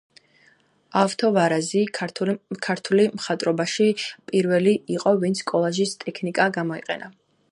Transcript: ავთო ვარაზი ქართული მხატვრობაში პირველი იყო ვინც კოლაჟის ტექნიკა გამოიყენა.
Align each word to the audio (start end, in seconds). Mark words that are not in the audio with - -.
ავთო 1.01 1.27
ვარაზი 1.35 1.81
ქართული 1.97 3.05
მხატვრობაში 3.17 3.87
პირველი 4.31 4.75
იყო 4.97 5.15
ვინც 5.25 5.45
კოლაჟის 5.53 5.95
ტექნიკა 6.07 6.51
გამოიყენა. 6.59 7.15